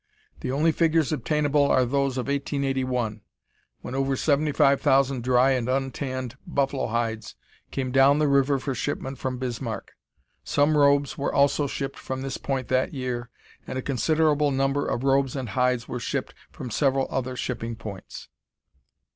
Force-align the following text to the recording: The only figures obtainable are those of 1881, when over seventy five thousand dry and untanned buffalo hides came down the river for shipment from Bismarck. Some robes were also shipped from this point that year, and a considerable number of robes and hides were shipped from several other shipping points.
The 0.39 0.51
only 0.51 0.71
figures 0.71 1.13
obtainable 1.13 1.63
are 1.69 1.85
those 1.85 2.17
of 2.17 2.25
1881, 2.25 3.21
when 3.81 3.93
over 3.93 4.15
seventy 4.17 4.51
five 4.51 4.81
thousand 4.81 5.23
dry 5.23 5.51
and 5.51 5.69
untanned 5.69 6.37
buffalo 6.47 6.87
hides 6.87 7.35
came 7.69 7.91
down 7.91 8.17
the 8.17 8.27
river 8.27 8.57
for 8.57 8.73
shipment 8.73 9.19
from 9.19 9.37
Bismarck. 9.37 9.91
Some 10.43 10.75
robes 10.75 11.19
were 11.19 11.31
also 11.31 11.67
shipped 11.67 11.99
from 11.99 12.23
this 12.23 12.37
point 12.37 12.67
that 12.69 12.95
year, 12.95 13.29
and 13.67 13.77
a 13.77 13.83
considerable 13.83 14.49
number 14.49 14.87
of 14.87 15.03
robes 15.03 15.35
and 15.35 15.49
hides 15.49 15.87
were 15.87 15.99
shipped 15.99 16.33
from 16.49 16.71
several 16.71 17.05
other 17.11 17.35
shipping 17.35 17.75
points. 17.75 18.27